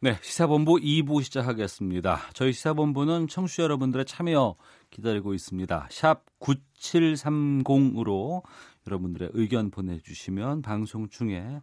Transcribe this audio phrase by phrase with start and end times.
[0.00, 2.20] 네, 시사본부 2부 시작하겠습니다.
[2.32, 4.54] 저희 시사본부는 청취자 여러분들의 참여
[4.90, 5.88] 기다리고 있습니다.
[5.90, 8.44] 샵 9730으로
[8.86, 11.62] 여러분들의 의견 보내주시면 방송 중에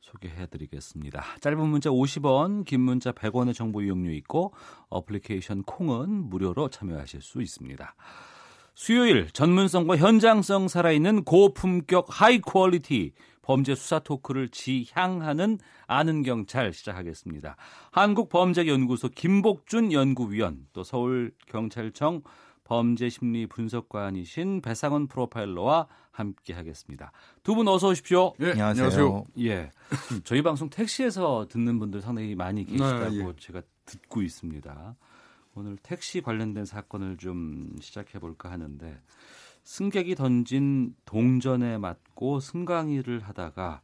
[0.00, 1.22] 소개해드리겠습니다.
[1.40, 4.52] 짧은 문자 50원, 긴 문자 100원의 정보 이용료 있고
[4.88, 7.94] 어플리케이션 콩은 무료로 참여하실 수 있습니다.
[8.74, 13.12] 수요일 전문성과 현장성 살아있는 고품격 high quality
[13.46, 17.54] 범죄 수사 토크를 지향하는 아는 경찰 시작하겠습니다.
[17.92, 22.22] 한국범죄연구소 김복준 연구위원 또 서울경찰청
[22.64, 27.12] 범죄심리 분석관이신 배상원 프로파일러와 함께 하겠습니다.
[27.44, 28.32] 두 분 어서 오십시오.
[28.38, 29.26] 네, 안녕하세요.
[29.38, 29.70] 예.
[30.24, 33.32] 저희 방송 택시에서 듣는 분들 상당히 많이 계시다고 네, 예.
[33.38, 34.96] 제가 듣고 있습니다.
[35.54, 39.00] 오늘 택시 관련된 사건을 좀 시작해 볼까 하는데
[39.66, 43.82] 승객이 던진 동전에 맞고 승강이를 하다가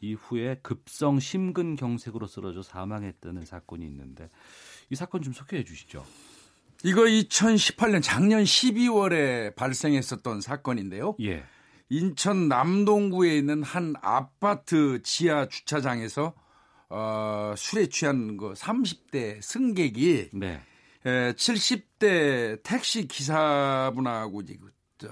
[0.00, 4.28] 이후에 급성 심근경색으로 쓰러져 사망했다는 사건이 있는데
[4.90, 6.04] 이 사건 좀 소개해 주시죠.
[6.84, 11.16] 이거 2018년 작년 12월에 발생했었던 사건인데요.
[11.22, 11.44] 예.
[11.88, 16.34] 인천 남동구에 있는 한 아파트 지하 주차장에서
[16.90, 20.60] 어, 술에 취한 그 30대 승객이 네.
[21.06, 25.08] 에, 70대 택시 기사분하고 이제 그, 저,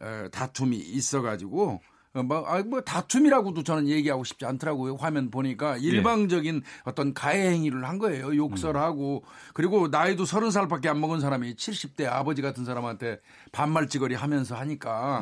[0.00, 1.80] 에, 다툼이 있어가지고
[2.14, 4.96] 어, 뭐, 아, 뭐 다툼이라고도 저는 얘기하고 싶지 않더라고요.
[4.96, 8.34] 화면 보니까 일방적인 어떤 가해 행위를 한 거예요.
[8.34, 13.20] 욕설하고 그리고 나이도 서른 살밖에 안 먹은 사람이 70대 아버지 같은 사람한테
[13.52, 15.20] 반말찌거리 하면서 하니까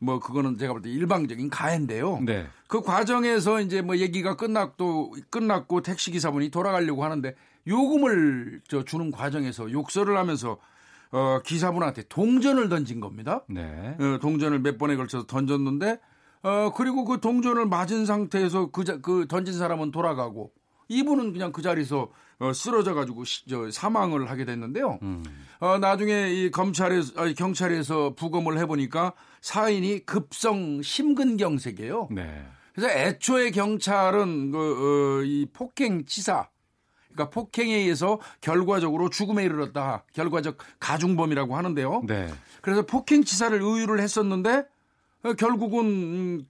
[0.00, 2.20] 뭐 그거는 제가 볼 때 일방적인 가해인데요.
[2.26, 2.46] 네.
[2.66, 7.32] 그 과정에서 이제 뭐 얘기가 끝났고 끝났고 택시 기사분이 돌아가려고 하는데
[7.68, 10.58] 요금을 저 주는 과정에서 욕설을 하면서
[11.10, 13.44] 어 기사분한테 동전을 던진 겁니다.
[13.48, 13.96] 네.
[14.00, 15.98] 어, 동전을 몇 번에 걸쳐서 던졌는데
[16.42, 20.52] 어 그리고 그 동전을 맞은 상태에서 그, 자- 그 던진 사람은 돌아가고
[20.88, 22.10] 이분은 그냥 그 자리에서
[22.40, 24.98] 어, 쓰러져 가지고 저 사망을 하게 됐는데요.
[25.60, 32.08] 어, 나중에 이 검찰에서 아니, 경찰에서 부검을 해 보니까 사인이 급성 심근경색이에요.
[32.10, 32.44] 네.
[32.74, 36.48] 그래서 애초에 경찰은 그, 어, 이 폭행 치사,
[37.14, 40.04] 그러니까 폭행에 의해서 결과적으로 죽음에 이르렀다.
[40.12, 42.02] 결과적 가중범이라고 하는데요.
[42.06, 42.28] 네.
[42.60, 44.64] 그래서 폭행 치사를 의유를 했었는데
[45.22, 46.46] 어, 결국은 음,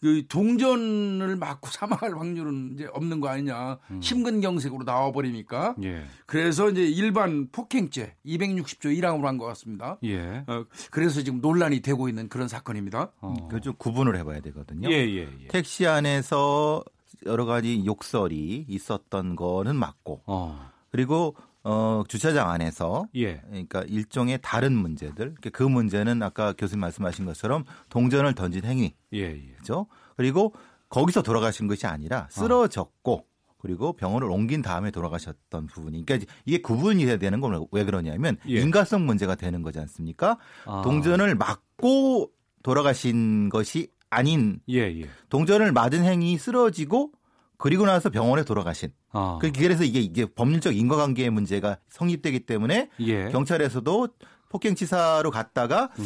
[0.00, 3.78] 그 동전을 맞고 사망할 확률은 이제 없는 거 아니냐.
[4.00, 5.74] 심근경색으로 나와버리니까.
[5.82, 6.04] 예.
[6.24, 9.98] 그래서 이제 일반 폭행죄 260조 1항으로 한 것 같습니다.
[10.04, 10.44] 예.
[10.46, 13.10] 어, 그래서 지금 논란이 되고 있는 그런 사건입니다.
[13.20, 13.48] 어.
[13.50, 14.88] 그좀 구분을 해봐야 되거든요.
[14.88, 15.48] 예, 예, 예.
[15.48, 16.84] 택시 안에서
[17.26, 20.70] 여러 가지 욕설이 있었던 거는 맞고 어.
[20.90, 21.34] 그리고
[21.64, 23.42] 어, 주차장 안에서 예.
[23.48, 29.54] 그러니까 일종의 다른 문제들 그 문제는 아까 교수님 말씀하신 것처럼 동전을 던진 행위 예, 예.
[29.58, 29.86] 그죠?
[30.16, 30.54] 그리고
[30.88, 33.26] 거기서 돌아가신 것이 아니라 쓰러졌고
[33.58, 38.60] 그리고 병원을 옮긴 다음에 돌아가셨던 부분이 그러니까 이게 구분이 돼야 되는 건 왜 그러냐면 예.
[38.60, 40.38] 인과성 문제가 되는 거지 않습니까?
[40.64, 40.82] 아.
[40.82, 42.30] 동전을 맞고
[42.62, 45.08] 돌아가신 것이 아닌 예, 예.
[45.28, 47.12] 동전을 맞은 행위 쓰러지고
[47.56, 48.90] 그리고 나서 병원에 돌아가신.
[49.10, 49.38] 아.
[49.40, 53.28] 그- 그래서 이게 이게 법률적 인과관계의 문제가 성립되기 때문에 예.
[53.30, 54.08] 경찰에서도
[54.48, 56.04] 폭행치사로 갔다가 음.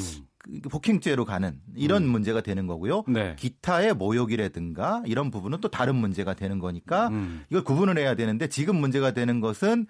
[0.63, 3.05] 그 폭행죄로 가는 이런 문제가 되는 거고요.
[3.07, 3.37] 네.
[3.39, 7.45] 기타의 모욕이라든가 이런 부분은 또 다른 문제가 되는 거니까 음.
[7.51, 9.87] 이걸 구분을 해야 되는데 지금 문제가 되는 것은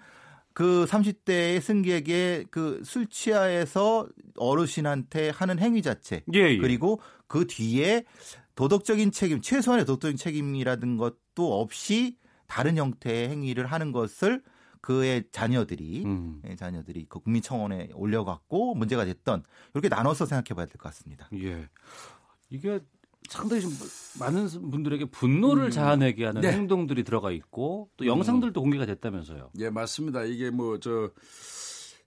[0.53, 4.07] 그 30대의 승객의 그 술 취하에서
[4.37, 6.57] 어르신한테 하는 행위 자체 예, 예.
[6.57, 6.99] 그리고
[7.33, 8.05] 그 뒤에
[8.53, 14.43] 도덕적인 책임, 최소한의 도덕적인 책임이라든 것도 없이 다른 형태의 행위를 하는 것을
[14.81, 16.43] 그의 자녀들이 음.
[16.47, 19.41] 예, 자녀들이 그 국민청원에 올려갖고 문제가 됐던
[19.73, 21.27] 이렇게 나눠서 생각해봐야 될 것 같습니다.
[21.33, 21.67] 예.
[22.51, 22.79] 이게
[23.27, 23.71] 상당히 좀
[24.19, 26.51] 많은 분들에게 분노를 자아내게 하는 네.
[26.51, 29.49] 행동들이 들어가 있고 또 영상들도 공개가 됐다면서요.
[29.57, 30.23] 예, 맞습니다.
[30.25, 31.09] 이게 뭐, 저,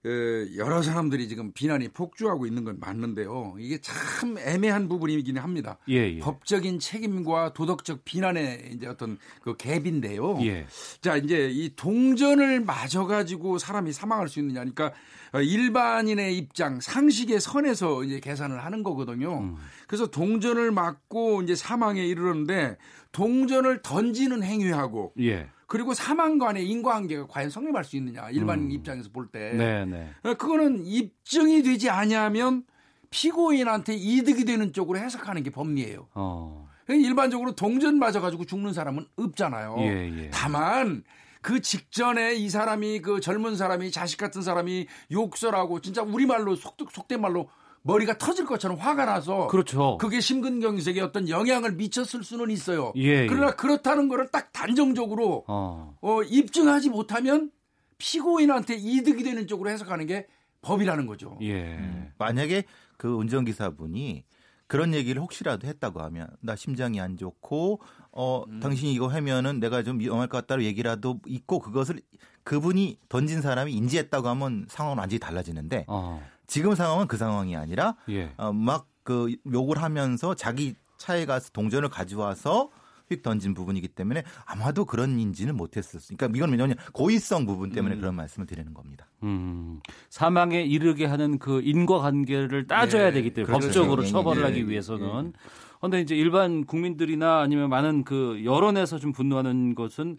[0.05, 3.55] 에, 여러 사람들이 지금 비난이 폭주하고 있는 건 맞는데요.
[3.59, 5.77] 이게 참 애매한 부분이긴 합니다.
[5.89, 6.19] 예, 예.
[6.19, 10.45] 법적인 책임과 도덕적 비난의 이제 어떤 그 갭인데요.
[10.45, 10.67] 예.
[11.01, 14.59] 자, 이제 이 동전을 맞아 가지고 사람이 사망할 수 있느냐.
[14.59, 14.93] 그러니까
[15.33, 19.39] 어, 일반인의 입장, 상식의 선에서 이제 계산을 하는 거거든요.
[19.39, 19.55] 음.
[19.87, 22.77] 그래서 동전을 맞고 이제 사망에 이르렀는데
[23.11, 25.49] 동전을 던지는 행위하고 예.
[25.67, 28.71] 그리고 사망 간의 인과관계가 과연 성립할 수 있느냐 일반인 음.
[28.71, 29.51] 입장에서 볼 때.
[29.53, 30.09] 네, 네.
[30.23, 32.63] 어, 그거는 입증이 되지 아니하면
[33.09, 36.07] 피고인한테 이득이 되는 쪽으로 해석하는 게 법리예요.
[36.13, 36.67] 어.
[36.89, 39.75] 일반적으로 동전 맞아가지고 죽는 사람은 없잖아요.
[39.79, 40.29] 예, 예.
[40.31, 41.03] 다만
[41.41, 47.19] 그 직전에 이 사람이 그 젊은 사람이 자식 같은 사람이 욕설하고 진짜 우리말로 속, 속된
[47.19, 47.49] 말로
[47.87, 49.97] 머리가 터질 것처럼 화가 나서 그렇죠.
[49.97, 52.91] 그게 심근경색에 어떤 영향을 미쳤을 수는 있어요.
[52.97, 53.27] 예, 예.
[53.27, 55.97] 그러나 그렇다는 거를 딱 단정적으로 어.
[56.01, 57.49] 어, 입증하지 못하면
[57.97, 60.27] 피고인한테 이득이 되는 쪽으로 해석하는 게
[60.61, 61.39] 법이라는 거죠.
[61.41, 62.11] 예.
[62.17, 62.65] 만약에
[62.97, 64.25] 그 운전기사분이
[64.67, 67.79] 그런 얘기를 혹시라도 했다고 하면 나 심장이 안 좋고
[68.11, 68.59] 어 음.
[68.59, 72.01] 당신이 이거 하면은 내가 좀 위험할 것 같다는 얘기라도 있고 그것을
[72.43, 76.21] 그분이 던진 사람이 인지했다고 하면 상황은 완전히 달라지는데 어.
[76.47, 78.31] 지금 상황은 그 상황이 아니라 예.
[78.37, 82.69] 어, 막그 욕을 하면서 자기 차에 가서 동전을 가져와서
[83.09, 86.17] 휙 던진 부분이기 때문에 아마도 그런 인지는 못했었어요.
[86.17, 89.07] 그러니까 이건 왜냐하면 고의성 부분 때문에 그런 말씀을 드리는 겁니다.
[89.23, 89.79] 음,
[90.09, 93.67] 사망에 이르게 하는 그 인과관계를 따져야 네, 되기 때문에 그렇죠.
[93.67, 95.33] 법적으로 예, 예, 처벌을 예, 하기 예, 위해서는.
[95.77, 100.17] 그런데 이제 일반 국민들이나 아니면 많은 그 여론에서 좀 분노하는 것은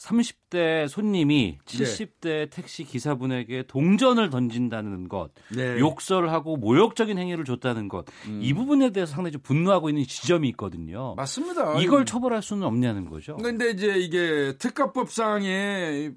[0.00, 1.74] 30대 손님이 네.
[1.74, 5.78] 70대 택시 기사분에게 동전을 던진다는 것, 네.
[5.78, 8.06] 욕설하고 모욕적인 행위를 줬다는 것,
[8.40, 11.14] 이 부분에 대해서 상당히 좀 분노하고 있는 지점이 있거든요.
[11.16, 11.78] 맞습니다.
[11.80, 13.36] 이걸 처벌할 수는 없냐는 거죠.
[13.36, 16.12] 근데 이제 이게 특가법상에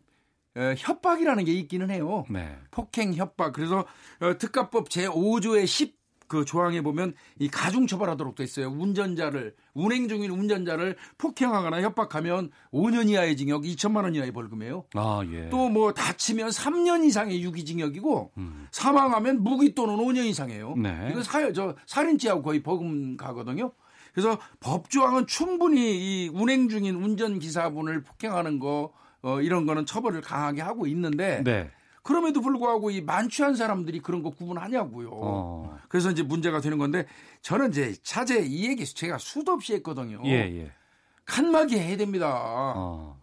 [0.55, 2.25] 에, 협박이라는 게 있기는 해요.
[2.29, 2.55] 네.
[2.71, 3.53] 폭행 협박.
[3.53, 3.85] 그래서
[4.19, 6.02] 어, 특가법 제 5조의 10
[6.33, 8.69] 그 조항에 보면 이 가중 처벌하도록 돼 있어요.
[8.69, 14.85] 운전자를 운행 중인 운전자를 폭행하거나 협박하면 5년 이하의 징역, 2천만 원 이하의 벌금이에요.
[14.95, 15.49] 아, 예.
[15.49, 18.67] 또 뭐 다치면 3년 이상의 유기징역이고 음.
[18.71, 20.75] 사망하면 무기 또는 5년 이상이에요.
[20.77, 21.09] 네.
[21.11, 23.71] 이거 사, 저 살인죄하고 거의 버금 가거든요.
[24.13, 28.93] 그래서 법조항은 충분히 이 운행 중인 운전기사분을 폭행하는 거
[29.23, 31.71] 어, 이런 거는 처벌을 강하게 하고 있는데 네.
[32.03, 35.09] 그럼에도 불구하고 이 만취한 사람들이 그런 거 구분하냐고요.
[35.11, 35.77] 어.
[35.87, 37.05] 그래서 이제 문제가 되는 건데
[37.41, 40.21] 저는 이제 차제 이 얘기 제가 수도 없이 했거든요.
[40.25, 40.71] 예, 예.
[41.25, 42.73] 칸막이 해야 됩니다.
[42.75, 43.19] 어.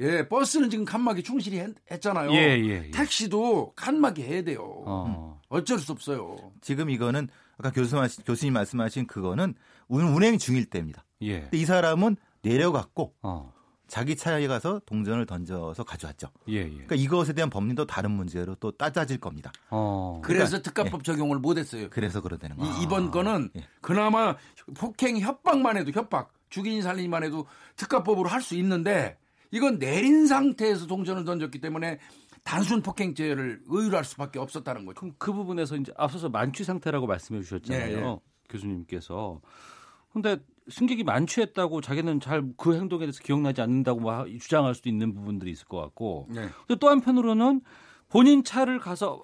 [0.00, 2.30] 예, 버스는 지금 칸막이 충실히 했, 했잖아요.
[2.32, 2.90] 예, 예, 예.
[2.90, 4.82] 택시도 칸막이 해야 돼요.
[4.86, 5.40] 어.
[5.48, 6.36] 어쩔 수 없어요.
[6.60, 9.54] 지금 이거는 아까 교수 교수님 말씀하신 그거는
[9.88, 11.04] 운- 운행 중일 때입니다.
[11.22, 11.40] 예.
[11.42, 13.52] 근데 이 사람은 내려갔고 어.
[13.88, 16.28] 자기 차에 가서 동전을 던져서 가져왔죠.
[16.48, 16.68] 예, 예.
[16.68, 19.50] 그러니까 이것에 대한 법리도 다른 문제로 또 따져질 겁니다.
[19.70, 20.20] 어.
[20.22, 21.88] 그래서 특가법 적용을 못했어요.
[21.90, 22.72] 그래서 그러다는 거예요.
[22.74, 23.66] 이, 이번 거는 예.
[23.80, 24.36] 그나마
[24.76, 27.46] 폭행 협박만 해도 협박, 죽인 살인만 해도
[27.76, 29.18] 특가법으로 할 수 있는데
[29.50, 31.98] 이건 내린 상태에서 동전을 던졌기 때문에
[32.44, 35.00] 단순 폭행죄를 의유로 할 수밖에 없었다는 거죠.
[35.00, 37.98] 그럼 그 부분에서 이제 앞서서 만취 상태라고 말씀해 주셨잖아요.
[37.98, 38.16] 예, 예.
[38.50, 39.40] 교수님께서.
[40.22, 45.50] 근데 승객이 만취했다고 자기는 잘 그 행동에 대해서 기억나지 않는다고 막 주장할 수도 있는 부분들이
[45.50, 46.26] 있을 것 같고.
[46.30, 46.48] 네.
[46.66, 47.62] 근데 또 한편으로는
[48.08, 49.22] 본인 차를 가서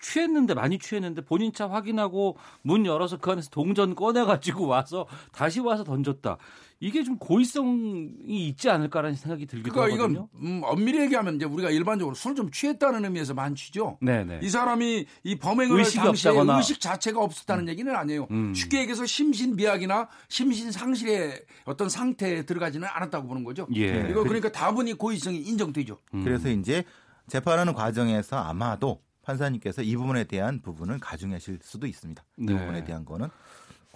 [0.00, 5.60] 취했는데 많이 취했는데 본인 차 확인하고 문 열어서 그 안에서 동전 꺼내 가지고 와서 다시
[5.60, 6.36] 와서 던졌다.
[6.78, 10.28] 이게 좀 고의성이 있지 않을까라는 생각이 들기도 그러니까 하거든요.
[10.34, 13.96] 이건 음, 엄밀히 얘기하면 이제 우리가 일반적으로 술 좀 취했다는 의미에서 만취죠.
[14.02, 14.40] 네네.
[14.42, 16.58] 이 사람이 이 범행을 할 의식이 당시에 없다거나.
[16.58, 18.26] 의식 자체가 없었다는 얘기는 아니에요.
[18.30, 18.52] 음.
[18.52, 23.66] 쉽게 얘기해서 심신미약이나 심신상실의 어떤 상태에 들어가지는 않았다고 보는 거죠.
[23.74, 24.06] 예.
[24.10, 25.98] 이거 그러니까 다분히 고의성이 인정되죠.
[26.12, 26.24] 음.
[26.24, 26.84] 그래서 이제
[27.28, 32.22] 재판하는 과정에서 아마도 판사님께서 이 부분에 대한 부분을 가중하실 수도 있습니다.
[32.38, 32.52] 이 네.
[32.58, 33.28] 부분에 대한 거는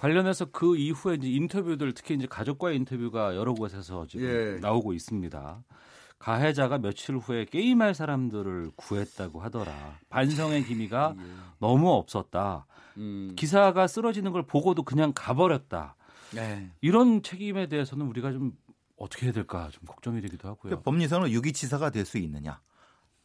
[0.00, 4.58] 관련해서 그 이후에 이제 인터뷰들 특히 이제 가족과의 인터뷰가 여러 곳에서 지금 예.
[4.58, 5.62] 나오고 있습니다.
[6.18, 9.98] 가해자가 며칠 후에 게임할 사람들을 구했다고 하더라.
[10.08, 11.22] 반성의 기미가 예.
[11.58, 12.66] 너무 없었다.
[12.96, 13.34] 음.
[13.36, 15.96] 기사가 쓰러지는 걸 보고도 그냥 가버렸다.
[16.34, 16.70] 네.
[16.80, 18.52] 이런 책임에 대해서는 우리가 좀
[18.96, 20.62] 어떻게 해야 될까 좀 걱정이 되기도 하고요.
[20.62, 22.58] 그러니까 법리상으로 유기치사가 될 수 있느냐.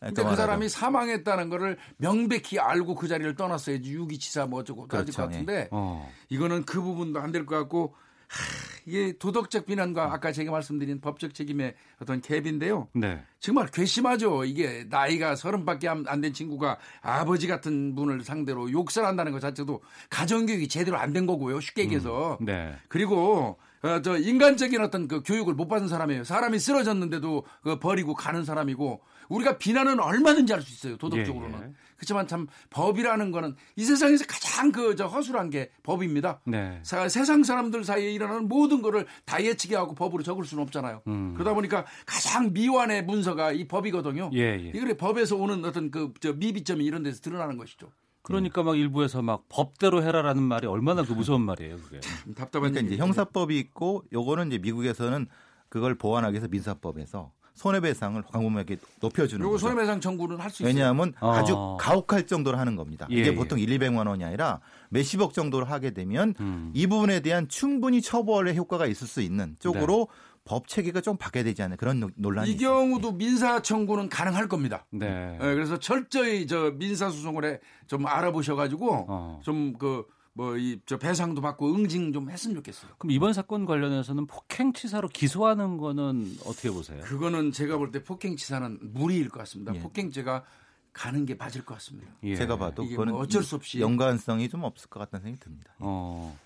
[0.06, 5.22] 근데 그 사람이 사망했다는 거를 명백히 알고 그 자리를 떠났어야지 유기치사 뭐 어쩌고 따질 그렇죠.
[5.22, 6.12] 것 같은데 어.
[6.30, 7.96] 이거는 그 부분도 안 될 것 같고
[8.28, 8.44] 하,
[8.88, 12.88] 이게 도덕적 비난과 아까 제가 말씀드린 법적 책임의 어떤 갭인데요.
[12.94, 13.22] 네.
[13.40, 14.46] 정말 괘씸하죠.
[14.46, 20.98] 이게 나이가 서른밖에 안 된 친구가 아버지 같은 분을 상대로 욕설한다는 것 자체도 가정교육이 제대로
[20.98, 21.60] 안 된 거고요.
[21.62, 22.38] 쉽게 얘기해서.
[22.42, 22.76] 네.
[22.88, 26.24] 그리고 어, 저 인간적인 어떤 그 교육을 못 받은 사람이에요.
[26.24, 30.98] 사람이 쓰러졌는데도 그 버리고 가는 사람이고 우리가 비난은 얼마든지 할 수 있어요.
[30.98, 31.60] 도덕적으로는.
[31.60, 31.74] 예, 예.
[31.96, 36.42] 그렇지만 참 법이라는 거는 이 세상에서 가장 그 저 허술한 게 법입니다.
[36.46, 36.80] 네.
[36.84, 41.02] 사- 세상 사람들 사이에 일어나는 모든 거를 다 예측해 하고 법으로 적을 수는 없잖아요.
[41.08, 41.34] 음.
[41.36, 44.30] 그러다 보니까 가장 미완의 문서가 이 법이거든요.
[44.34, 44.72] 예, 예.
[44.76, 47.90] 이거를 법에서 오는 어떤 그 저 미비점이 이런 데서 드러나는 것이죠.
[48.22, 52.00] 그러니까 막 일부에서 막 법대로 해라라는 말이 얼마나 그 무서운 말이에요, 그게.
[52.00, 52.98] 좀 답답한 그러니까 이제.
[53.02, 55.28] 형사법이 있고 요거는 이제 미국에서는
[55.70, 59.68] 그걸 보완하기 위해서 민사법에서 손해배상을 광범위하게 높여주는 요거 거죠.
[59.68, 60.74] 손해배상 청구는 할 수 있어요.
[60.74, 61.32] 왜냐하면 어.
[61.32, 63.08] 아주 가혹할 정도로 하는 겁니다.
[63.12, 63.36] 예, 이게 예.
[63.36, 64.60] 보통 1, 200만 원이 아니라
[64.90, 66.72] 몇십억 정도로 하게 되면 음.
[66.74, 70.08] 이 부분에 대한 충분히 처벌의 효과가 있을 수 있는 쪽으로
[70.44, 72.70] 법 체계가 좀 바뀌어야 되지 않나 그런 노- 논란이 이 있어요.
[72.70, 74.86] 경우도 민사 청구는 가능할 겁니다.
[74.92, 75.34] 네.
[75.42, 79.40] 예, 그래서 철저히 저 민사 소송을 해좀 알아보셔 가지고 어.
[79.44, 80.04] 좀그
[80.36, 82.92] 뭐이저 배상도 받고 응징 좀 했으면 좋겠어요.
[82.98, 87.02] 그럼 이번 사건 관련해서는 폭행치사로 기소하는 거는 어떻게 보세요?
[87.04, 89.74] 그거는 제가 볼 때 폭행치사는 무리일 것 같습니다.
[89.74, 89.80] 예.
[89.80, 90.44] 폭행죄가
[90.92, 92.12] 가는 게 맞을 것 같습니다.
[92.24, 92.36] 예.
[92.36, 95.74] 제가 봐도 이게 그거는 뭐 어쩔 수 없이 연관성이 좀 없을 것 같다는 생각이 듭니다.
[95.80, 96.38] 어.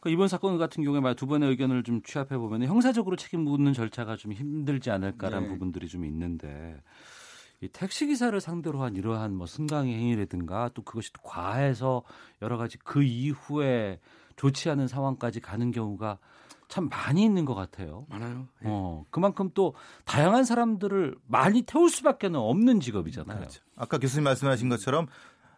[0.00, 4.16] 그 이번 사건 같은 경우에 두 번의 의견을 좀 취합해 보면 형사적으로 책임 묻는 절차가
[4.16, 5.52] 좀 힘들지 않을까라는 네.
[5.52, 6.80] 부분들이 좀 있는데
[7.62, 12.02] 이 택시 기사를 상대로 한 이러한 뭐 승강의 행위라든가 또 그것이 또 과해서
[12.42, 14.00] 여러 가지 그 이후에
[14.36, 16.18] 좋지 않은 상황까지 가는 경우가
[16.68, 18.06] 참 많이 있는 것 같아요.
[18.08, 18.48] 많아요.
[18.64, 18.66] 예.
[18.68, 19.74] 어, 그만큼 또
[20.06, 23.38] 다양한 사람들을 많이 태울 수밖에 는 없는 직업이잖아요.
[23.38, 23.62] 그렇죠.
[23.76, 25.06] 아까 교수님 말씀하신 것처럼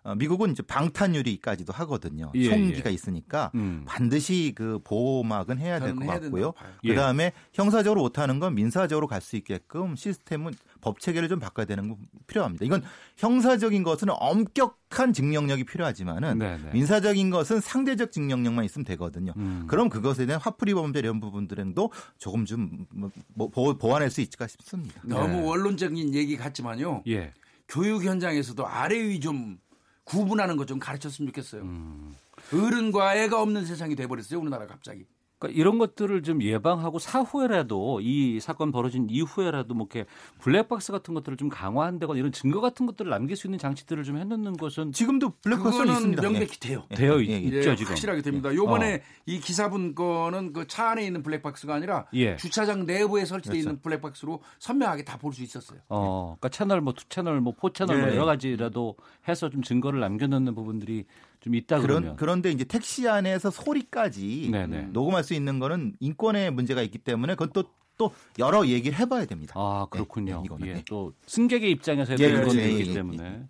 [0.03, 2.31] 어, 미국은 이제 방탄유리까지도 하거든요.
[2.35, 2.95] 예, 총기가 예.
[2.95, 3.85] 있으니까 음.
[3.87, 6.21] 반드시 그 보호막은 해야 될 것 같고요.
[6.21, 6.73] 된다고 봐요.
[6.85, 6.89] 예.
[6.91, 10.53] 그다음에 형사적으로 못하는 건 민사적으로 갈 수 있게끔 시스템은
[10.85, 12.63] 법 체계를 좀 바꿔야 되는 거 필요합니다.
[12.67, 12.83] 이건
[13.17, 16.73] 형사적인 것은 엄격한 증명력이 필요하지만은 네네.
[16.75, 19.33] 민사적인 것은 상대적 증명력만 있으면 되거든요.
[19.39, 19.65] 음.
[19.67, 25.01] 그럼 그것에 대한 화풀이 범죄 이런 부분들도 조금 좀 뭐, 보- 보완할 수 있을까 싶습니다.
[25.05, 25.43] 너무 네.
[25.43, 27.03] 원론적인 얘기 같지만요.
[27.07, 27.33] 예.
[27.67, 29.59] 교육 현장에서도 아래 위 좀
[30.05, 31.63] 구분하는 것 좀 가르쳤으면 좋겠어요.
[31.63, 32.15] 음.
[32.53, 34.39] 어른과 애가 없는 세상이 돼버렸어요.
[34.39, 35.07] 우리나라 갑자기.
[35.45, 40.09] 그러니까 이런 것들을 좀 예방하고 사후에라도 이 사건 벌어진 이후에라도 뭐 이렇게
[40.41, 44.57] 블랙박스 같은 것들을 좀 강화한다거나 이런 증거 같은 것들을 남길 수 있는 장치들을 좀 해놓는
[44.57, 46.23] 것은 지금도 블랙박스는 있습니다.
[46.23, 46.85] 명백히 돼요.
[46.91, 46.95] 예.
[46.95, 47.59] 되어 예, 있, 예.
[47.59, 47.91] 있죠 예, 지금.
[47.91, 48.55] 확실하게 됩니다.
[48.55, 48.99] 요번에 어.
[49.27, 52.37] 이 기사분 거는 그 차 안에 있는 블랙박스가 아니라 예.
[52.37, 53.69] 주차장 내부에 설치되어 그렇죠.
[53.69, 55.79] 있는 블랙박스로 선명하게 다 볼 수 있었어요.
[55.89, 58.15] 어, 그러니까 채널 뭐투 채널 뭐 포 채널 뭐 예.
[58.15, 58.97] 여러 가지라도
[59.29, 61.05] 해서 좀 증거를 남겨놓는 부분들이
[61.45, 62.17] 좀 있다 그런 그러면.
[62.17, 64.89] 그런데 이제 택시 안에서 소리까지 네네.
[64.93, 67.65] 녹음할 수 있는 거는 인권의 문제가 있기 때문에 그건 또,
[67.99, 69.53] 또 여러 얘기를 해봐야 됩니다.
[69.55, 70.41] 아 그렇군요.
[70.41, 70.67] 예, 이거는.
[70.67, 70.85] 예, 예.
[70.89, 72.59] 또 승객의 입장에서 해야 예, 되는 그렇죠.
[72.59, 73.47] 예, 있기 예, 때문에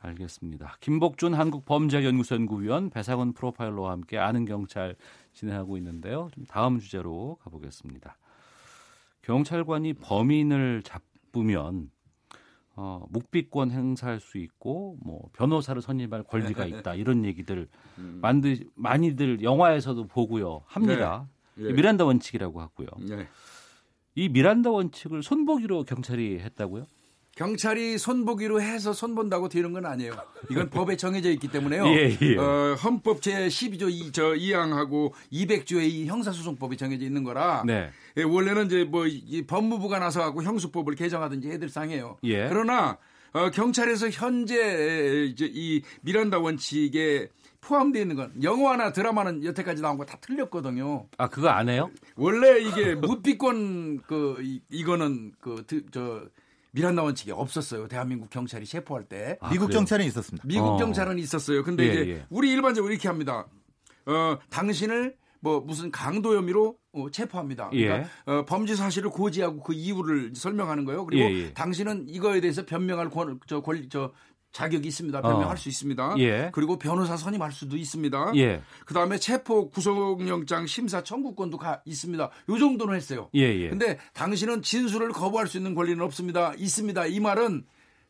[0.00, 0.78] 알겠습니다.
[0.80, 4.96] 김복준 한국범죄연구소 연구위원 배상훈 프로파일러와 함께 아는 경찰
[5.32, 6.30] 진행하고 있는데요.
[6.34, 8.18] 좀 다음 주제로 가보겠습니다.
[9.22, 11.90] 경찰관이 범인을 잡으면
[12.76, 20.06] 어, 묵비권 행사할 수 있고 뭐 변호사를 선임할 권리가 있다 이런 얘기들 만드 많이들 영화에서도
[20.06, 21.28] 보고요 합니다.
[21.54, 21.66] 네.
[21.66, 21.72] 예.
[21.72, 22.86] 미란다 원칙이라고 하고요.
[23.08, 23.28] 네.
[24.14, 26.86] 이 미란다 원칙을 손보기로 경찰이 했다고요?
[27.40, 30.12] 경찰이 손보기로 해서 손본다고 되는 건 아니에요.
[30.50, 31.86] 이건 법에 정해져 있기 때문에요.
[31.86, 32.36] 예, 예.
[32.36, 37.88] 어, 헌법 제 12조 2, 저 2항하고 200조의 이 형사소송법이 정해져 있는 거라 네.
[38.18, 42.18] 예, 원래는 이제 뭐 이 법무부가 나서 갖고 형수법을 개정하든지 될 상이에요.
[42.24, 42.46] 예.
[42.46, 42.98] 그러나
[43.32, 47.28] 어, 경찰에서 현재 이제 이 미란다 원칙에
[47.62, 51.06] 포함되어 있는 건 영화나 드라마는 여태까지 나온 거 다 틀렸거든요.
[51.16, 51.90] 아 그거 안 해요?
[52.16, 56.22] 원래 이게 무비권 그 이, 이거는 그 저
[56.72, 57.88] 미란다 원칙이 없었어요.
[57.88, 59.38] 대한민국 경찰이 체포할 때.
[59.40, 59.78] 아, 미국 그래요?
[59.78, 60.46] 경찰은 있었습니다.
[60.46, 60.76] 미국 어.
[60.76, 61.62] 경찰은 있었어요.
[61.62, 62.26] 근데 예, 이제 예.
[62.30, 63.46] 우리 일반적으로 이렇게 합니다.
[64.06, 67.70] 어, 당신을 뭐 무슨 강도 혐의로 어, 체포합니다.
[67.70, 71.04] 그러니까 어, 범죄 사실을 고지하고 그 이유를 설명하는 거예요.
[71.06, 71.52] 그리고 예, 예.
[71.54, 74.12] 당신은 이거에 대해서 변명할 권, 저 권리, 저
[74.52, 75.20] 자격이 있습니다.
[75.22, 75.56] 변명할 어.
[75.56, 76.14] 수 있습니다.
[76.18, 76.50] 예.
[76.52, 78.32] 그리고 변호사 선임할 수도 있습니다.
[78.36, 78.62] 예.
[78.84, 82.30] 그 다음에 체포 구속영장 심사 청구권도 가 있습니다.
[82.48, 83.28] 요 정도는 했어요.
[83.34, 83.68] 예, 예.
[83.68, 86.52] 근데 당신은 진술을 거부할 수 있는 권리는 없습니다.
[86.56, 87.06] 있습니다.
[87.06, 87.64] 이 말은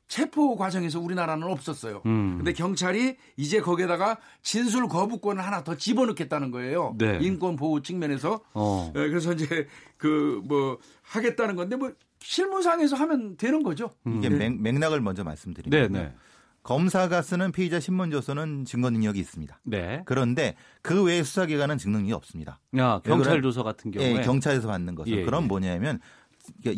[0.09, 2.03] 체포 과정에서 우리나라는 없었어요.
[2.07, 2.39] 음.
[2.39, 6.97] 근데 경찰이 이제 거기에다가 진술 거부권을 하나 더 집어넣겠다는 거예요.
[6.99, 7.19] 네.
[7.21, 8.41] 인권 보호 측면에서.
[8.55, 8.93] 어.
[8.97, 13.91] 예, 그래서 이제 그 뭐 하겠다는 건데 뭐 실무상에서 하면 되는 거죠.
[14.07, 16.13] 이게 맥, 맥락을 먼저 말씀드리면 네, 네.
[16.63, 19.61] 검사가 쓰는 피의자 신문조서는 증거 능력이 있습니다.
[19.65, 20.03] 네.
[20.05, 22.61] 그런데 그 외에 수사기관은 증거 능력이 없습니다.
[22.77, 25.49] 야, 경찰 조서 같은 경우에 예, 경찰에서 받는 것은 예, 그럼 예.
[25.49, 26.01] 뭐냐면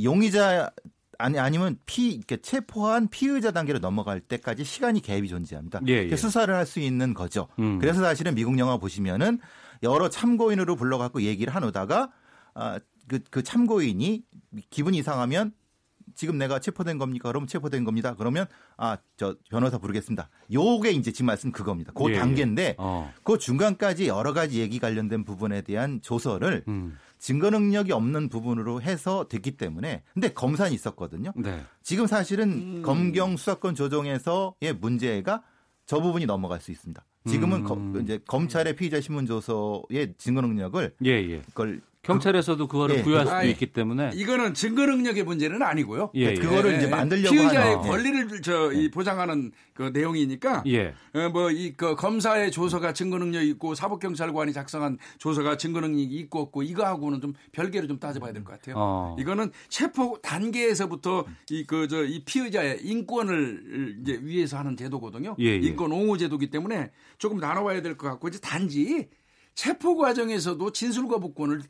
[0.03, 0.71] 용의자
[1.19, 5.81] 아니 아니면 피 이렇게 체포한 피의자 단계로 넘어갈 때까지 시간이 갭이 존재합니다.
[5.89, 6.17] 예, 예.
[6.17, 7.49] 수사를 할 수 있는 거죠.
[7.59, 7.79] 음.
[7.79, 9.39] 그래서 사실은 미국 영화 보시면은
[9.83, 12.11] 여러 참고인으로 불러갖고 얘기를 하노다가
[12.55, 14.23] 아, 그, 그 참고인이
[14.71, 15.53] 기분 이상하면
[16.15, 17.29] 지금 내가 체포된 겁니까?
[17.31, 18.15] 그러면 체포된 겁니다.
[18.17, 20.29] 그러면 아 저 변호사 부르겠습니다.
[20.53, 21.93] 요게 이제 지금 말씀 그겁니다.
[21.95, 22.19] 그 예, 예.
[22.19, 23.13] 단계인데 어.
[23.23, 26.97] 그 중간까지 여러 가지 얘기 관련된 부분에 대한 조서를 음.
[27.19, 31.33] 증거 능력이 없는 부분으로 해서 됐기 때문에 근데 검사는 있었거든요.
[31.37, 31.63] 네.
[31.83, 35.43] 지금 사실은 검경 수사권 조정에서의 문제가
[35.87, 37.05] 저 부분이 넘어갈 수 있습니다.
[37.29, 37.93] 지금은 음.
[37.93, 41.43] 거- 이제 검찰의 피의자 신문 조서의 증거 능력을 예, 예.
[41.43, 46.11] 그걸 경찰에서도 그거를 예, 부여할 수도 아니, 있기 때문에 이거는 증거 능력의 문제는 아니고요.
[46.17, 46.35] 예, 예.
[46.35, 50.95] 그거를 이제 만들려고 피의자의 하는 권리를 저 이 보장하는 그 내용이니까 예.
[51.33, 56.65] 뭐이 그 검사의 조서가 증거 능력이 있고 사법 경찰관이 작성한 조서가 증거 능력이 있고 없고
[56.65, 58.75] 이거하고는 좀 별개로 좀 따져봐야 될 것 같아요.
[58.79, 59.17] 어.
[59.19, 65.37] 이거는 체포 단계에서부터 이 그 저 이 피의자의 인권을 이제 위해서 하는 제도거든요.
[65.39, 65.57] 예, 예.
[65.57, 69.09] 인권 옹호 제도기 때문에 조금 나눠봐야 될 것 같고 이제 단지
[69.55, 71.63] 체포 과정에서도 진술 거부권을 어,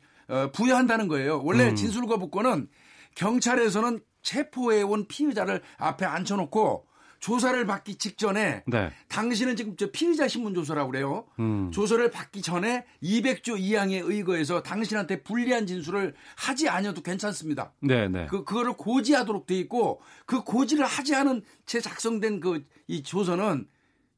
[0.53, 1.41] 부여한다는 거예요.
[1.43, 1.75] 원래 음.
[1.75, 2.67] 진술 거부권은
[3.15, 6.87] 경찰에서는 체포해 온 피의자를 앞에 앉혀놓고
[7.19, 8.91] 조사를 받기 직전에 네.
[9.07, 11.25] 당신은 지금 저 피의자 신문 조서라고 그래요.
[11.39, 11.71] 음.
[11.71, 17.71] 조서를 받기 전에 200조 2항에 의거해서 당신한테 불리한 진술을 하지 않아도 괜찮습니다.
[17.79, 18.25] 네, 네.
[18.25, 23.67] 그 그거를 고지하도록 돼 있고 그 고지를 하지 않은 채 작성된 그 이 조서는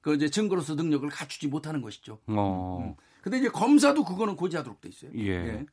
[0.02, 2.20] 그 이제 증거로서 능력을 갖추지 못하는 것이죠.
[2.28, 2.96] 어.
[3.22, 5.12] 근데 이제 검사도 그거는 고지하도록 돼 있어요.
[5.18, 5.66] 예.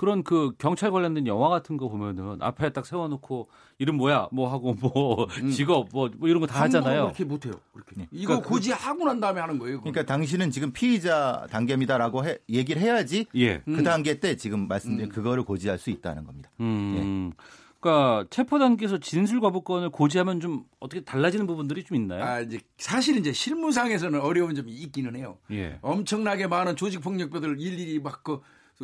[0.00, 4.72] 그런 그 경찰 관련된 영화 같은 거 보면은 앞에 딱 세워놓고 이름 뭐야 뭐 하고
[4.80, 7.02] 뭐 직업 뭐, 뭐 이런 거 다 하잖아요.
[7.08, 7.52] 그렇게 못해요.
[7.74, 7.96] 그렇게.
[7.96, 8.08] 네.
[8.10, 9.76] 이거 그러니까 그- 고지 하고 난 다음에 하는 거예요.
[9.76, 9.92] 그건.
[9.92, 13.58] 그러니까 당신은 지금 피의자 단계입니다라고 해- 얘기를 해야지 예.
[13.66, 16.48] 그 단계 때 지금 말씀드린 그거를 고지할 수 있다는 겁니다.
[16.60, 17.32] 음.
[17.78, 22.24] 그러니까 체포 단계에서 진술 거부권을 고지하면 좀 어떻게 달라지는 부분들이 좀 있나요?
[22.24, 25.36] 아 이제 사실 이제 실무상에서는 어려운 점이 있기는 해요.
[25.50, 25.78] 예.
[25.82, 28.40] 엄청나게 많은 조직 폭력배들 일일이 막그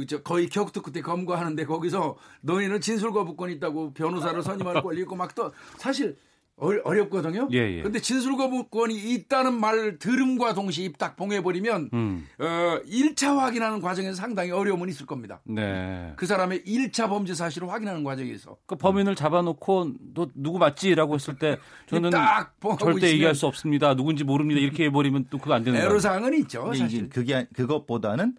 [0.07, 5.35] 저 거의 격투 끝에 검거하는데 거기서 너희는 진술 거부권 있다고 변호사를 선임할 권리 있고 막
[5.37, 6.17] 또 사실
[6.59, 7.49] 어, 어렵거든요.
[7.53, 7.83] 예, 예.
[7.83, 12.27] 근데 진술 거부권이 있다는 말 들음과 동시에 입딱 봉해버리면 음.
[12.39, 15.43] 어 1차 확인하는 과정에서 상당히 어려움은 있을 겁니다.
[15.45, 16.15] 네.
[16.17, 21.59] 그 사람의 1차 범죄 사실을 확인하는 과정에서 그 범인을 잡아놓고 너 누구 맞지라고 했을 때
[21.89, 23.95] 저는 딱 절대 얘기할 수 없습니다.
[23.95, 24.59] 누군지 모릅니다.
[24.59, 25.91] 이렇게 해버리면 또 그거 안 되는 거예요.
[25.91, 26.73] 애로사항은 있죠.
[26.73, 27.11] 사실.
[27.11, 28.35] 그게 그것보다는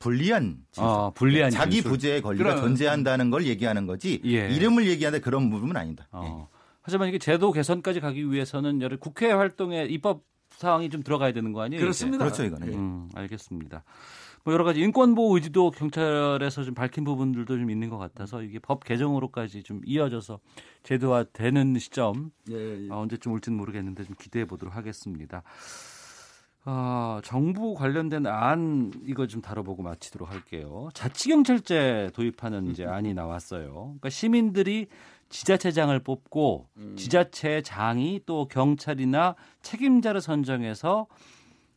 [0.00, 0.56] 불리한.
[0.78, 1.92] 아, 불리한 자기 진술.
[1.92, 2.60] 부재의 권리가 그럼.
[2.66, 4.48] 존재한다는 걸 얘기하는 거지 예.
[4.50, 6.08] 이름을 얘기하는 그런 부분은 아니다.
[6.10, 6.48] 어.
[6.82, 11.60] 하지만 이게 제도 개선까지 가기 위해서는 여러 국회 활동에 입법 사항이 좀 들어가야 되는 거
[11.62, 11.80] 아니에요?
[11.80, 12.24] 그렇습니다.
[12.24, 12.68] 그렇죠 이거는.
[12.68, 12.76] 이제?
[12.76, 13.84] 음, 알겠습니다.
[14.42, 18.58] 뭐 여러 가지 인권 보호 의지도 경찰에서 좀 밝힌 부분들도 좀 있는 것 같아서 이게
[18.58, 20.40] 법 개정으로까지 좀 이어져서
[20.82, 22.88] 제도화되는 시점 예, 예.
[22.90, 25.42] 아, 언제쯤 올지는 모르겠는데 좀 기대해 보도록 하겠습니다.
[26.72, 30.88] 아, 정부 관련된 안 이거 좀 다뤄보고 마치도록 할게요.
[30.94, 33.72] 자치경찰제 도입하는 이제 안이 나왔어요.
[33.72, 34.86] 그러니까 시민들이
[35.30, 41.08] 지자체장을 뽑고 지자체장이 또 경찰이나 책임자를 선정해서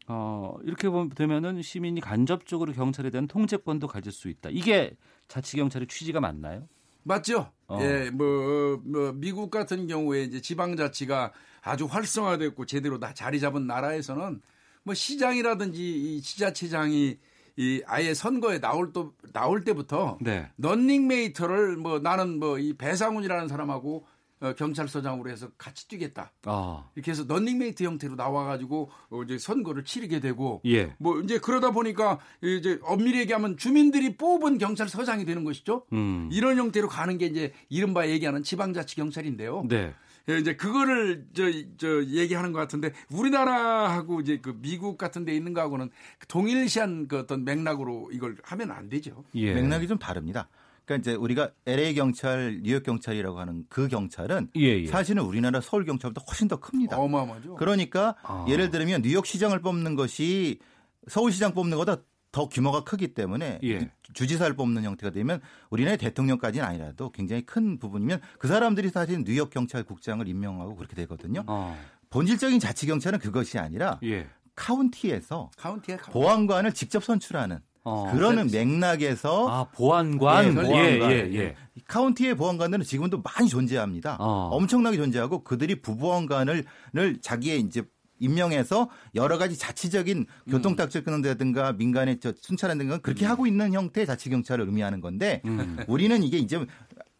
[0.07, 4.49] 어, 이렇게 보면 되면은 시민이 간접적으로 경찰에 대한 통제권도 가질 수 있다.
[4.51, 4.95] 이게
[5.27, 6.67] 자치경찰의 취지가 맞나요?
[7.01, 7.51] 맞죠?
[7.67, 7.79] 어.
[7.81, 14.41] 예, 뭐, 뭐, 미국 같은 경우에 이제 지방자치가 아주 활성화됐고 제대로 다 자리 잡은 나라에서는
[14.83, 15.81] 뭐 시장이라든지
[16.17, 17.17] 이 지자체장이
[17.55, 20.49] 이 아예 선거에 나올 또 나올 때부터 네.
[20.57, 24.05] 런닝메이트를 뭐 나는 뭐 이 배상훈이라는 사람하고
[24.41, 26.33] 어, 경찰서장으로 해서 같이 뛰겠다.
[26.43, 30.93] 아, 이렇게 해서 런닝메이트 형태로 나와가지고 어, 이제 선거를 치르게 되고 예.
[30.99, 35.85] 뭐 이제 그러다 보니까 이제 엄밀히 얘기하면 주민들이 뽑은 경찰서장이 되는 것이죠.
[35.93, 36.27] 음.
[36.33, 39.63] 이런 형태로 가는 게 이제 이른바 얘기하는 지방자치 경찰인데요.
[39.69, 39.93] 네.
[40.29, 41.43] 예, 이제 그거를 저,
[41.77, 45.89] 저 얘기하는 것 같은데 우리나라하고 이제 그 미국 같은 데 있는 거하고는
[46.27, 49.23] 동일시한 그 어떤 맥락으로 이걸 하면 안 되죠.
[49.35, 49.53] 예.
[49.53, 50.47] 맥락이 좀 다릅니다.
[50.85, 54.87] 그러니까 이제 우리가 LA 경찰, 뉴욕 경찰이라고 하는 그 경찰은 예, 예.
[54.87, 56.97] 사실은 우리나라 서울 경찰보다 훨씬 더 큽니다.
[56.97, 57.55] 어마어마하죠.
[57.55, 58.45] 그러니까 아.
[58.49, 60.59] 예를 들면 뉴욕 시장을 뽑는 것이
[61.07, 62.01] 서울시장 뽑는 것보다
[62.33, 63.89] 더 규모가 크기 때문에 예.
[64.13, 70.27] 주지사를 뽑는 형태가 되면 우리나라의 대통령까지는 아니라도 굉장히 큰 부분이면 그 사람들이 사실 뉴욕 경찰국장을
[70.27, 71.43] 임명하고 그렇게 되거든요.
[71.47, 71.77] 어.
[72.09, 74.27] 본질적인 자치 경찰은 그것이 아니라 예.
[74.55, 78.11] 카운티에서 카운티에 가- 보안관을 직접 선출하는 어.
[78.11, 81.11] 그러는 맥락에서 아 보안관 예, 예, 보안관.
[81.11, 81.55] 예, 예.
[81.87, 84.17] 카운티의 보안관들은 지금도 많이 존재합니다.
[84.19, 84.49] 어.
[84.53, 86.65] 엄청나게 존재하고 그들이 부보안관을
[86.97, 87.83] 을 자기의 이제
[88.19, 95.01] 임명해서 여러 가지 자치적인 교통딱지를 끊는다든가 민간의 저 순찰한다든가 그렇게 하고 있는 형태의 자치경찰을 의미하는
[95.01, 95.77] 건데 음.
[95.87, 96.65] 우리는 이게 이제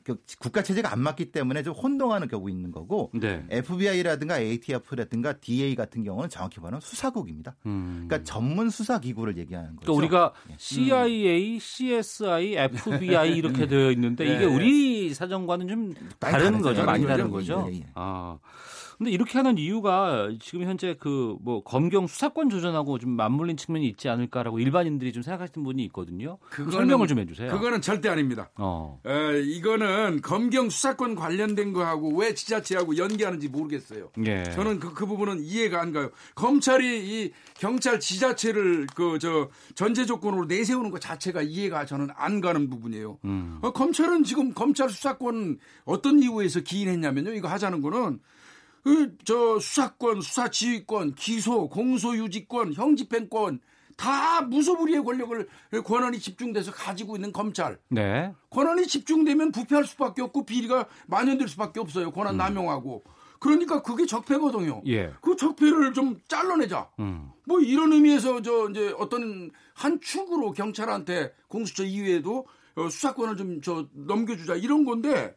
[0.03, 3.45] 그 국가 체제가 안 맞기 때문에 좀 혼동하는 경우 있는 거고 네.
[3.49, 7.55] FBI라든가 ATF라든가 DA 같은 경우는 정확히 말하면 수사국입니다.
[7.65, 8.05] 음.
[8.07, 9.93] 그러니까 전문 수사 기구를 얘기하는 거죠.
[9.93, 10.55] 그러니까 우리가 예.
[10.57, 14.45] CIA, CSI, FBI 이렇게 되어 있는데 이게 예.
[14.45, 16.63] 우리 사정과는 좀 다른 다르죠.
[16.63, 17.55] 거죠, 많이 다른 다른 거죠.
[17.55, 17.71] 거죠.
[17.71, 17.85] 예, 예.
[17.95, 18.37] 아
[18.97, 24.07] 근데 이렇게 하는 이유가 지금 현재 그 뭐 검경 수사권 조정하고 좀 맞물린 측면이 있지
[24.09, 26.37] 않을까라고 일반인들이 좀 생각하시는 분이 있거든요.
[26.49, 27.51] 그거는- 설명을 좀 해주세요.
[27.51, 28.49] 그거는 절대 아닙니다.
[28.55, 28.99] 어.
[29.05, 34.09] 에, 이거는 검경 수사권 관련된 거하고 왜 지자체하고 연계하는지 모르겠어요.
[34.25, 34.43] 예.
[34.43, 36.11] 저는 그, 그 부분은 이해가 안 가요.
[36.35, 42.69] 검찰이 이 경찰 지자체를 그 저 전제 조건으로 내세우는 것 자체가 이해가 저는 안 가는
[42.69, 43.19] 부분이에요.
[43.25, 43.59] 음.
[43.61, 47.33] 어, 검찰은 지금 검찰 수사권 어떤 이유에서 기인했냐면요.
[47.33, 48.23] 이거 하자는 거는 그
[49.23, 53.59] 저 수사권, 수사지휘권, 기소, 공소유지권, 형집행권
[53.95, 55.47] 다 무소불위의 권력을
[55.85, 57.77] 권한이 집중돼서 가지고 있는 검찰.
[57.89, 58.33] 네.
[58.49, 62.11] 권한이 집중되면 부패할 수밖에 없고 비리가 만연될 수밖에 없어요.
[62.11, 63.03] 권한 남용하고.
[63.39, 64.81] 그러니까 그게 적폐거든요.
[64.87, 65.13] 예.
[65.21, 66.89] 그 적폐를 좀 잘라내자.
[66.99, 67.29] 음.
[67.45, 73.85] 뭐 이런 의미에서 저 이제 어떤 한 축으로 경찰한테 공수처 이외에도 어, 수사권을 좀 저
[73.93, 75.35] 넘겨주자 이런 건데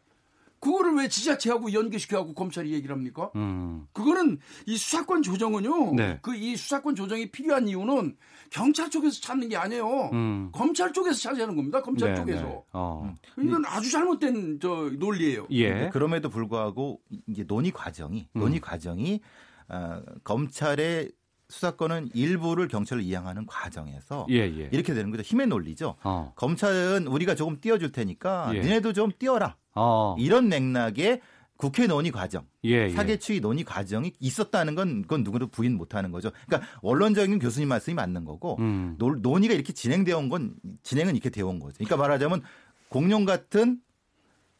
[0.59, 3.31] 그거를 왜 지자체하고 연계시켜하고 검찰이 얘기를 합니까?
[3.35, 3.87] 음.
[3.93, 5.93] 그거는 이 수사권 조정은요.
[5.95, 6.19] 네.
[6.21, 8.15] 그이 수사권 조정이 필요한 이유는
[8.49, 10.09] 경찰 쪽에서 찾는 게 아니에요.
[10.13, 10.49] 음.
[10.51, 11.81] 검찰 쪽에서 찾아야 하는 겁니다.
[11.81, 12.41] 검찰 네, 쪽에서.
[12.43, 12.61] 네.
[12.73, 13.15] 어.
[13.37, 15.47] 이건 아주 잘못된 저 논리예요.
[15.51, 15.89] 예.
[15.93, 18.39] 그럼에도 불구하고 이제 논의 과정이 음.
[18.39, 19.21] 논의 과정이
[19.69, 21.11] 어, 검찰의
[21.49, 24.69] 수사권은 일부를 경찰로 이양하는 과정에서 예, 예.
[24.71, 25.23] 이렇게 되는 거죠.
[25.23, 25.95] 힘의 논리죠.
[26.03, 26.33] 어.
[26.35, 28.59] 검찰은 우리가 조금 띄워줄 테니까 예.
[28.61, 29.55] 니네도 좀 띄워라.
[29.75, 30.15] 어.
[30.19, 31.21] 이런 맥락의
[31.55, 32.89] 국회 논의 과정, 예, 예.
[32.89, 36.29] 사개추위 논의 과정이 있었다는 건 그건 누구도 부인 못하는 거죠.
[36.45, 38.95] 그러니까 원론적인 교수님 말씀이 맞는 거고 음.
[38.99, 41.75] 논- 논의가 이렇게 진행되어 온 건 진행은 이렇게 되어 온 거죠.
[41.77, 42.43] 그러니까 말하자면
[42.89, 43.79] 공룡 같은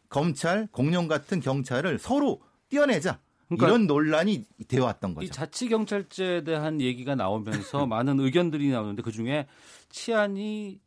[0.09, 3.19] 검찰, 공룡 같은 경찰을 서로 띄어내자.
[3.47, 5.31] 그러니까 이런 논란이 되어 왔던 이 거죠.
[5.31, 9.47] 자치 경찰제에 대한 얘기가 나오면서 많은 의견들이 나오는데 그 중에
[9.89, 10.79] 치안이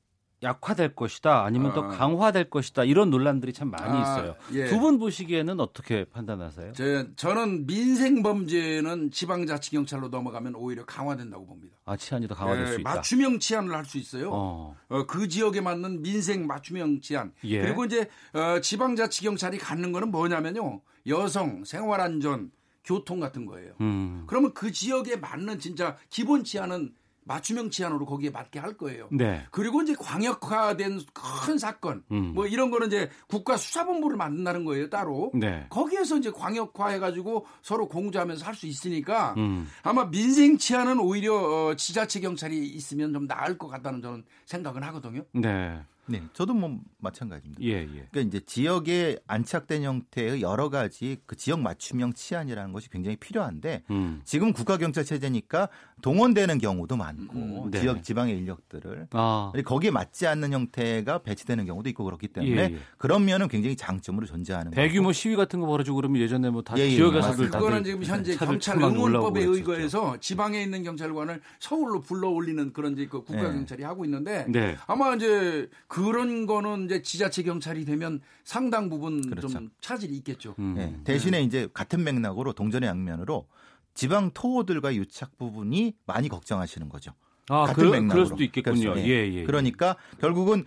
[0.43, 1.89] 약화될 것이다 아니면 더 아.
[1.89, 4.37] 강화될 것이다 이런 논란들이 참 많이 아, 있어요.
[4.55, 4.69] 예.
[4.69, 6.73] 두분 보시기에는 어떻게 판단하세요?
[6.73, 11.77] 제, 저는 민생 범죄는 지방자치경찰로 넘어가면 오히려 강화된다고 봅니다.
[11.85, 12.95] 아 치안이 더 강화될 예, 수 있다.
[12.95, 14.31] 맞춤형 치안을 할 수 있어요.
[14.33, 14.77] 어.
[14.89, 17.33] 어, 그 지역에 맞는 민생 맞춤형 치안.
[17.45, 17.61] 예.
[17.61, 20.81] 그리고 이제 어, 지방자치경찰이 갖는 거는 뭐냐면요.
[21.07, 22.51] 여성, 생활안전,
[22.85, 23.75] 교통 같은 거예요.
[23.81, 24.25] 음.
[24.27, 29.07] 그러면 그 지역에 맞는 진짜 기본 치안은 맞춤형 치안으로 거기에 맞게 할 거예요.
[29.13, 29.47] 네.
[29.53, 31.01] 그리고 이제 광역화된
[31.45, 32.33] 큰 사건, 음.
[32.35, 35.31] 뭐 이런 거는 이제 국가 수사본부를 만든다는 거예요, 따로.
[35.35, 35.67] 네.
[35.69, 39.69] 거기에서 이제 광역화해가지고 서로 공조하면서 할 수 있으니까 음.
[39.83, 45.23] 아마 민생 치안은 오히려 어, 지자체 경찰이 있으면 좀 나을 것 같다는 저는 생각은 하거든요.
[45.33, 45.81] 네.
[46.11, 47.63] 네, 저도 뭐 마찬가지입니다.
[47.63, 47.87] 예, 예.
[48.11, 54.21] 그러니까 이제 지역에 안착된 형태의 여러 가지 그 지역 맞춤형 치안이라는 것이 굉장히 필요한데 음.
[54.25, 55.69] 지금 국가 경찰 체제니까
[56.03, 57.81] 동원되는 경우도 많고 음, 네.
[57.81, 59.53] 지역 지방의 인력들을 아.
[59.65, 62.79] 거기에 맞지 않는 형태가 배치되는 경우도 있고 그렇기 때문에 예, 예.
[62.99, 65.13] 그런 면은 굉장히 장점으로 존재하는 대규모 거고.
[65.13, 67.51] 시위 같은 거 벌어지고 그러면 예전에 뭐다 예, 예, 지역에서들.
[67.51, 69.45] 그거는 지금 현재 경찰 응원법에.
[69.45, 73.53] 의거해서 지방에 있는 경찰관을 서울로 불러 올리는 그런 이제 그 국가 네.
[73.53, 74.77] 경찰이 하고 있는데 네.
[74.87, 79.49] 아마 이제 그런 거는 이제 지자체 경찰이 되면 상당 부분 그렇죠.
[79.49, 80.55] 좀 차질이 있겠죠.
[80.59, 80.75] 음.
[80.79, 83.47] 예, 대신에 이제 같은 맥락으로 동전의 양면으로
[83.95, 87.13] 지방 토호들과 유착 부분이 많이 걱정하시는 거죠.
[87.49, 88.09] 아, 같은 그, 맥락으로.
[88.09, 88.93] 그럴 수도 있겠군요.
[88.93, 89.01] 그렇죠.
[89.09, 89.45] 예, 예.
[89.45, 90.65] 그러니까 결국은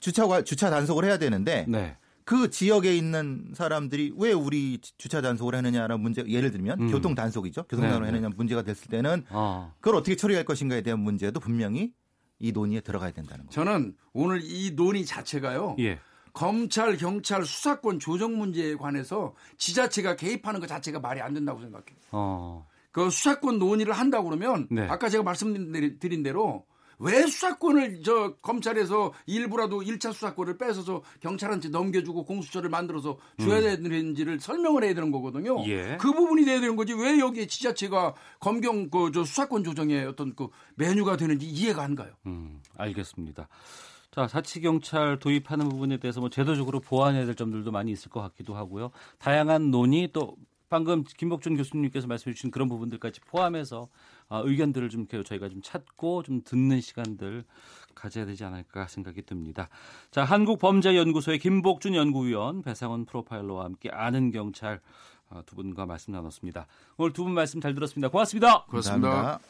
[0.00, 1.96] 주차 관- 주차 단속을 해야 되는데 네.
[2.24, 6.90] 그 지역에 있는 사람들이 왜 우리 주차 단속을 하느냐라는 문제 예를 들면 음.
[6.90, 7.62] 교통 단속이죠.
[7.62, 8.12] 교통 네, 단속을 네.
[8.18, 9.72] 하느냐 문제가 됐을 때는 아.
[9.80, 11.92] 그걸 어떻게 처리할 것인가에 대한 문제도 분명히
[12.38, 13.54] 이 논의에 들어가야 된다는 거죠.
[13.54, 15.76] 저는 오늘 이 논의 자체가요.
[15.80, 15.98] 예.
[16.32, 21.98] 검찰, 경찰 수사권 조정 문제에 관해서 지자체가 개입하는 것 자체가 말이 안 된다고 생각해요.
[22.12, 22.66] 어.
[22.92, 24.82] 그 수사권 논의를 한다고 그러면 네.
[24.88, 26.64] 아까 제가 말씀드린 대로
[27.00, 34.84] 왜 수사권을 저 검찰에서 일부라도 1차 수사권을 뺏어서 경찰한테 넘겨주고 공수처를 만들어서 줘야 되는지를 설명을
[34.84, 35.60] 해야 되는 거거든요.
[35.60, 35.66] 음.
[35.68, 35.96] 예.
[36.00, 40.48] 그 부분이 돼야 되는 거지 왜 여기에 지자체가 검경 그 저 수사권 조정의 어떤 그
[40.76, 42.12] 메뉴가 되는지 이해가 안 가요.
[42.26, 43.48] 음, 알겠습니다.
[44.10, 48.54] 자, 사치 경찰 도입하는 부분에 대해서 뭐 제도적으로 보완해야 될 점들도 많이 있을 것 같기도
[48.54, 48.90] 하고요.
[49.18, 50.36] 다양한 논의 또
[50.68, 53.88] 방금 김복준 교수님께서 말씀해 주신 그런 부분들까지 포함해서
[54.28, 57.44] 아, 의견들을 좀 저희가 좀 찾고 좀 듣는 시간들
[57.94, 59.68] 가져야 되지 않을까 생각이 듭니다.
[60.10, 64.80] 자, 한국범죄연구소의 김복준 연구위원, 배상원 프로파일러와 함께 아는 경찰
[65.30, 66.66] 아, 두 분과 말씀 나눴습니다.
[66.96, 68.08] 오늘 두 분 말씀 잘 들었습니다.
[68.08, 68.64] 고맙습니다.
[68.66, 69.08] 그렇습니다.
[69.10, 69.48] 감사합니다.